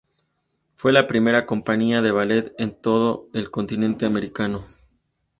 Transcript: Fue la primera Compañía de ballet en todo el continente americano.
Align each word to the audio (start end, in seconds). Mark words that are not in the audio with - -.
Fue 0.73 0.91
la 0.93 1.05
primera 1.05 1.45
Compañía 1.45 2.01
de 2.01 2.09
ballet 2.09 2.55
en 2.57 2.71
todo 2.73 3.29
el 3.35 3.51
continente 3.51 4.07
americano. 4.07 4.65